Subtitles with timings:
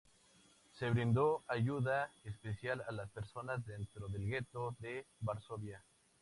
[0.79, 5.83] Se brindó ayuda especial a las personas dentro del gueto de Varsovia.